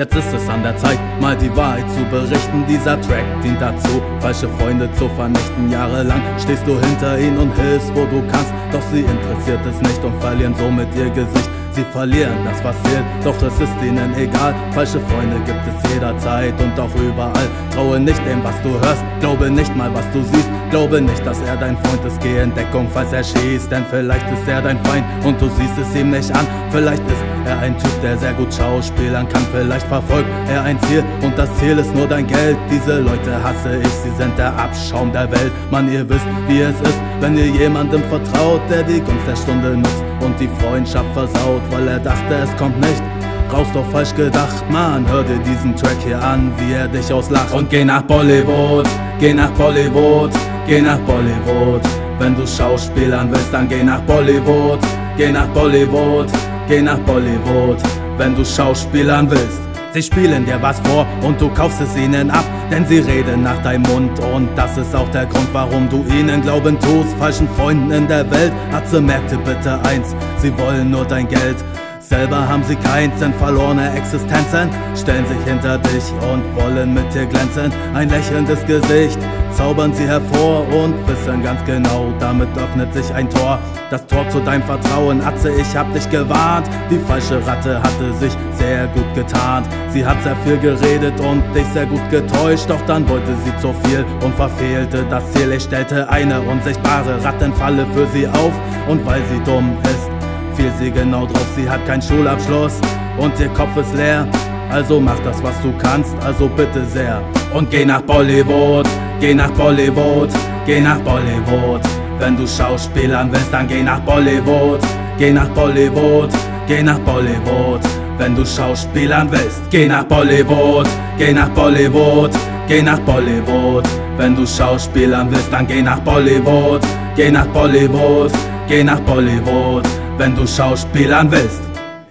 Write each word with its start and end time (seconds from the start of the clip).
Jetzt 0.00 0.16
ist 0.16 0.32
es 0.32 0.48
an 0.48 0.62
der 0.62 0.74
Zeit, 0.78 0.98
mal 1.20 1.36
die 1.36 1.54
Wahrheit 1.54 1.84
zu 1.90 2.02
berichten. 2.04 2.64
Dieser 2.66 2.98
Track 3.02 3.22
dient 3.44 3.60
dazu, 3.60 4.00
falsche 4.18 4.48
Freunde 4.48 4.90
zu 4.94 5.06
vernichten. 5.10 5.70
Jahrelang 5.70 6.22
stehst 6.38 6.66
du 6.66 6.80
hinter 6.80 7.18
ihnen 7.18 7.36
und 7.36 7.54
hilfst, 7.54 7.94
wo 7.94 8.06
du 8.06 8.26
kannst. 8.32 8.50
Doch 8.72 8.80
sie 8.90 9.00
interessiert 9.00 9.60
es 9.66 9.78
nicht 9.82 10.02
und 10.02 10.18
verlieren 10.22 10.54
somit 10.54 10.88
ihr 10.96 11.10
Gesicht. 11.10 11.50
Sie 11.72 11.84
verlieren 11.92 12.44
das, 12.44 12.62
was 12.64 12.76
zählt, 12.82 13.04
doch 13.22 13.36
es 13.42 13.60
ist 13.60 13.82
ihnen 13.82 14.12
egal. 14.16 14.54
Falsche 14.72 15.00
Freunde 15.00 15.36
gibt 15.46 15.60
es 15.68 15.92
jederzeit 15.92 16.54
und 16.60 16.78
auch 16.78 16.94
überall. 16.96 17.48
Traue 17.72 18.00
nicht 18.00 18.20
dem, 18.26 18.42
was 18.42 18.60
du 18.62 18.70
hörst, 18.70 19.04
glaube 19.20 19.50
nicht 19.50 19.74
mal, 19.76 19.92
was 19.94 20.04
du 20.12 20.22
siehst. 20.22 20.48
Glaube 20.70 21.00
nicht, 21.00 21.24
dass 21.26 21.40
er 21.42 21.56
dein 21.56 21.76
Freund 21.78 22.04
ist, 22.04 22.20
geh 22.20 22.40
in 22.40 22.54
Deckung, 22.54 22.88
falls 22.92 23.12
er 23.12 23.24
schießt. 23.24 23.70
Denn 23.70 23.84
vielleicht 23.90 24.26
ist 24.32 24.46
er 24.48 24.62
dein 24.62 24.78
Feind 24.84 25.04
und 25.24 25.40
du 25.40 25.48
siehst 25.48 25.78
es 25.78 25.94
ihm 25.94 26.10
nicht 26.10 26.30
an. 26.32 26.46
Vielleicht 26.70 27.02
ist 27.08 27.24
er 27.44 27.58
ein 27.58 27.76
Typ, 27.76 28.02
der 28.02 28.16
sehr 28.16 28.32
gut 28.34 28.54
schauspielern 28.54 29.28
kann. 29.28 29.44
Vielleicht 29.52 29.86
verfolgt 29.86 30.28
er 30.48 30.62
ein 30.62 30.80
Ziel 30.82 31.04
und 31.22 31.36
das 31.36 31.52
Ziel 31.58 31.78
ist 31.78 31.94
nur 31.94 32.06
dein 32.06 32.26
Geld. 32.26 32.56
Diese 32.70 33.00
Leute 33.00 33.42
hasse 33.42 33.80
ich, 33.80 33.88
sie 33.88 34.10
sind 34.16 34.36
der 34.38 34.56
Abschaum 34.56 35.12
der 35.12 35.30
Welt. 35.30 35.52
Mann, 35.70 35.90
ihr 35.92 36.08
wisst, 36.08 36.26
wie 36.46 36.60
es 36.60 36.80
ist, 36.80 37.00
wenn 37.20 37.36
ihr 37.36 37.46
jemandem 37.46 38.02
vertraut, 38.04 38.60
der 38.70 38.84
die 38.84 39.00
Gunst 39.00 39.26
der 39.26 39.36
Stunde 39.36 39.76
nutzt 39.76 40.04
und 40.20 40.38
die 40.38 40.48
Freundschaft 40.60 41.12
versaut, 41.14 41.59
weil 41.70 41.88
er 41.88 41.98
dachte, 41.98 42.34
es 42.42 42.56
kommt 42.56 42.80
nicht. 42.80 43.02
Brauchst 43.48 43.74
doch 43.74 43.86
falsch 43.90 44.14
gedacht, 44.14 44.64
Mann, 44.70 45.04
hör 45.08 45.24
dir 45.24 45.38
diesen 45.38 45.74
Track 45.74 45.96
hier 46.04 46.22
an, 46.22 46.52
wie 46.58 46.72
er 46.72 46.86
dich 46.86 47.12
auslacht. 47.12 47.52
Und 47.52 47.68
geh 47.68 47.84
nach 47.84 48.02
Bollywood, 48.02 48.86
geh 49.18 49.34
nach 49.34 49.50
Bollywood, 49.50 50.30
geh 50.66 50.80
nach 50.80 50.98
Bollywood. 50.98 51.82
Wenn 52.18 52.36
du 52.36 52.46
Schauspielern 52.46 53.30
willst, 53.32 53.52
dann 53.52 53.68
geh 53.68 53.82
nach 53.82 54.00
Bollywood, 54.02 54.78
geh 55.16 55.32
nach 55.32 55.48
Bollywood, 55.48 56.28
geh 56.68 56.80
nach 56.80 56.98
Bollywood. 56.98 57.78
Wenn 58.18 58.36
du 58.36 58.44
Schauspielern 58.44 59.30
willst. 59.30 59.69
Sie 59.92 60.02
spielen 60.02 60.46
dir 60.46 60.62
was 60.62 60.78
vor 60.80 61.04
und 61.22 61.40
du 61.40 61.48
kaufst 61.48 61.80
es 61.80 61.96
ihnen 61.96 62.30
ab, 62.30 62.44
denn 62.70 62.86
sie 62.86 63.00
reden 63.00 63.42
nach 63.42 63.60
deinem 63.62 63.82
Mund 63.82 64.20
und 64.20 64.48
das 64.56 64.76
ist 64.78 64.94
auch 64.94 65.08
der 65.08 65.26
Grund, 65.26 65.48
warum 65.52 65.88
du 65.88 66.04
ihnen 66.04 66.42
Glauben 66.42 66.78
tust. 66.78 67.12
Falschen 67.18 67.48
Freunden 67.56 67.90
in 67.90 68.06
der 68.06 68.30
Welt, 68.30 68.52
Atze 68.72 69.00
merkte 69.00 69.36
bitte 69.38 69.80
eins, 69.82 70.14
sie 70.38 70.56
wollen 70.58 70.90
nur 70.90 71.04
dein 71.04 71.26
Geld. 71.26 71.56
Selber 71.98 72.48
haben 72.48 72.62
sie 72.64 72.76
keins, 72.76 73.18
sind 73.18 73.34
verlorene 73.36 73.92
Existenzen, 73.96 74.70
stellen 74.96 75.26
sich 75.26 75.38
hinter 75.44 75.78
dich 75.78 76.04
und 76.32 76.42
wollen 76.54 76.94
mit 76.94 77.12
dir 77.12 77.26
glänzen. 77.26 77.72
Ein 77.92 78.10
lächelndes 78.10 78.64
Gesicht 78.66 79.18
zaubern 79.60 79.92
sie 79.92 80.06
hervor 80.06 80.66
und 80.68 80.94
wissen 81.06 81.42
ganz 81.42 81.62
genau, 81.66 82.10
damit 82.18 82.48
öffnet 82.56 82.94
sich 82.94 83.12
ein 83.12 83.28
Tor. 83.28 83.58
Das 83.90 84.06
Tor 84.06 84.26
zu 84.30 84.40
deinem 84.40 84.62
Vertrauen, 84.62 85.20
Atze, 85.20 85.52
ich 85.52 85.76
hab 85.76 85.92
dich 85.92 86.08
gewarnt. 86.08 86.66
Die 86.90 86.98
falsche 86.98 87.46
Ratte 87.46 87.82
hatte 87.82 88.10
sich 88.14 88.32
sehr 88.54 88.86
gut 88.86 89.14
getarnt. 89.14 89.66
Sie 89.90 90.02
hat 90.02 90.16
sehr 90.22 90.34
viel 90.36 90.56
geredet 90.56 91.20
und 91.20 91.42
dich 91.54 91.66
sehr 91.74 91.84
gut 91.84 92.00
getäuscht, 92.10 92.70
doch 92.70 92.80
dann 92.86 93.06
wollte 93.06 93.34
sie 93.44 93.54
zu 93.58 93.74
viel 93.84 94.02
und 94.24 94.34
verfehlte 94.34 95.04
das 95.10 95.30
Ziel. 95.32 95.52
Ich 95.52 95.64
stellte 95.64 96.08
eine 96.08 96.40
unsichtbare 96.40 97.22
Rattenfalle 97.22 97.86
für 97.92 98.06
sie 98.14 98.26
auf 98.28 98.54
und 98.88 99.04
weil 99.04 99.20
sie 99.30 99.44
dumm 99.44 99.76
ist, 99.82 100.08
fiel 100.56 100.72
sie 100.78 100.90
genau 100.90 101.26
drauf. 101.26 101.46
Sie 101.54 101.68
hat 101.68 101.84
keinen 101.84 102.02
Schulabschluss 102.02 102.80
und 103.18 103.38
ihr 103.38 103.50
Kopf 103.50 103.76
ist 103.76 103.94
leer. 103.94 104.26
Also 104.70 105.00
mach 105.00 105.18
das, 105.18 105.42
was 105.42 105.60
du 105.60 105.70
kannst, 105.76 106.14
also 106.24 106.48
bitte 106.48 106.82
sehr. 106.86 107.20
Und 107.52 107.70
geh 107.70 107.84
nach 107.84 108.00
Bollywood, 108.02 108.86
geh 109.20 109.34
nach 109.34 109.50
Bollywood, 109.50 110.30
geh 110.66 110.80
nach 110.80 110.98
Bollywood. 111.00 111.82
Wenn 112.18 112.36
du 112.36 112.46
Schauspielern 112.46 113.30
willst, 113.32 113.52
dann 113.52 113.66
geh 113.68 113.82
nach 113.82 114.00
Bollywood, 114.00 114.80
geh 115.18 115.32
nach 115.32 115.48
Bollywood, 115.48 116.30
geh 116.66 116.82
nach 116.82 116.98
Bollywood. 117.00 117.80
Wenn 118.18 118.34
du 118.34 118.44
Schauspielern 118.44 119.30
willst, 119.30 119.62
geh 119.70 119.86
nach 119.86 120.04
Bollywood, 120.04 120.88
geh 121.16 121.32
nach 121.32 121.48
Bollywood, 121.50 122.32
geh 122.68 122.82
nach 122.82 123.00
Bollywood. 123.00 123.84
Wenn 124.16 124.36
du 124.36 124.46
Schauspielern 124.46 125.30
willst, 125.30 125.52
dann 125.52 125.66
geh 125.66 125.82
nach 125.82 126.00
Bollywood, 126.00 126.82
geh 127.16 127.30
nach 127.30 127.46
Bollywood, 127.46 128.32
geh 128.68 128.84
nach 128.84 129.00
Bollywood 129.00 129.86
wenn 130.20 130.36
du 130.36 130.46
Schauspielern 130.46 131.30
willst. 131.30 131.62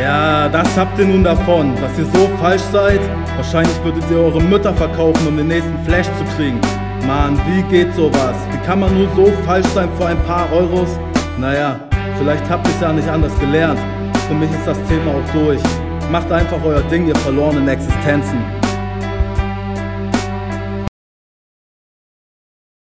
Ja, 0.00 0.48
das 0.48 0.74
habt 0.74 0.98
ihr 0.98 1.04
nun 1.06 1.22
davon, 1.22 1.74
dass 1.76 1.98
ihr 1.98 2.06
so 2.06 2.26
falsch 2.40 2.62
seid. 2.72 3.00
Wahrscheinlich 3.36 3.76
würdet 3.84 4.02
ihr 4.10 4.16
eure 4.16 4.40
Mütter 4.40 4.72
verkaufen, 4.72 5.28
um 5.28 5.36
den 5.36 5.48
nächsten 5.48 5.78
Flash 5.84 6.06
zu 6.06 6.24
kriegen. 6.34 6.58
Mann, 7.06 7.40
wie 7.46 7.62
geht 7.62 7.94
sowas? 7.94 8.36
Wie 8.50 8.66
kann 8.66 8.80
man 8.80 8.94
nur 8.94 9.08
so 9.16 9.32
falsch 9.44 9.66
sein 9.68 9.88
vor 9.96 10.06
ein 10.06 10.22
paar 10.24 10.50
Euros? 10.52 10.98
Naja, 11.38 11.80
vielleicht 12.18 12.48
habt 12.48 12.66
ihr 12.66 12.74
es 12.74 12.80
ja 12.80 12.92
nicht 12.92 13.08
anders 13.08 13.38
gelernt. 13.38 13.78
Für 14.28 14.34
mich 14.34 14.50
ist 14.50 14.66
das 14.66 14.78
Thema 14.88 15.12
auch 15.12 15.32
durch. 15.32 15.60
Macht 16.10 16.30
einfach 16.30 16.58
euer 16.64 16.82
Ding, 16.82 17.06
ihr 17.08 17.16
verlorenen 17.16 17.68
Existenzen. 17.68 18.59